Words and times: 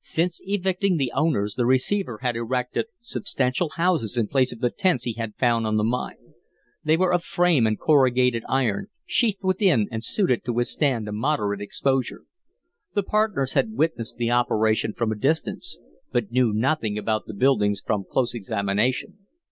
Since 0.00 0.40
evicting 0.42 0.96
the 0.96 1.12
owners, 1.14 1.54
the 1.54 1.64
receiver 1.64 2.18
had 2.20 2.34
erected 2.34 2.86
substantial 2.98 3.68
houses 3.76 4.16
in 4.16 4.26
place 4.26 4.52
of 4.52 4.58
the 4.58 4.70
tents 4.70 5.04
he 5.04 5.12
had 5.12 5.36
found 5.36 5.68
on 5.68 5.76
the 5.76 5.84
mine. 5.84 6.18
They 6.82 6.96
were 6.96 7.12
of 7.12 7.22
frame 7.22 7.64
and 7.64 7.78
corrugated 7.78 8.42
iron, 8.48 8.88
sheathed 9.06 9.44
within 9.44 9.86
and 9.92 10.02
suited 10.02 10.42
to 10.46 10.52
withstand 10.52 11.06
a 11.06 11.12
moderate 11.12 11.60
exposure. 11.60 12.24
The 12.94 13.04
partners 13.04 13.52
had 13.52 13.74
witnessed 13.76 14.16
the 14.16 14.32
operation 14.32 14.94
from 14.94 15.12
a 15.12 15.16
distance, 15.16 15.78
but 16.10 16.32
knew 16.32 16.52
nothing 16.52 16.98
about 16.98 17.26
the 17.26 17.34
buildings 17.34 17.80
from 17.80 18.02
close 18.04 18.34
examination. 18.34 19.26